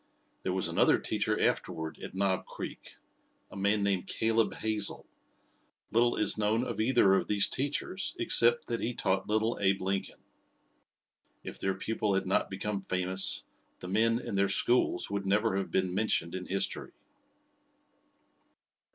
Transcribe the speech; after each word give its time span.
There 0.41 0.51
was 0.51 0.67
another 0.67 0.97
teacher 0.97 1.39
afterward 1.39 1.99
at 1.99 2.15
Knob 2.15 2.47
Creek 2.47 2.95
a 3.51 3.55
man 3.55 3.83
named 3.83 4.07
Caleb 4.07 4.55
Hazel. 4.55 5.05
Little 5.91 6.15
is 6.15 6.39
known 6.39 6.63
of 6.65 6.79
either 6.79 7.13
of 7.13 7.27
these 7.27 7.47
teachers 7.47 8.15
except 8.17 8.65
that 8.65 8.81
he 8.81 8.95
taught 8.95 9.27
little 9.27 9.59
Abe 9.61 9.79
Lincoln. 9.79 10.17
If 11.43 11.59
their 11.59 11.75
pupil 11.75 12.15
had 12.15 12.25
not 12.25 12.49
become 12.49 12.81
famous 12.81 13.43
the 13.77 13.87
men 13.87 14.17
and 14.17 14.35
their 14.35 14.49
schools 14.49 15.11
would 15.11 15.27
never 15.27 15.55
have 15.57 15.69
been 15.69 15.93
mentioned 15.93 16.33
in 16.33 16.47
history. 16.47 16.93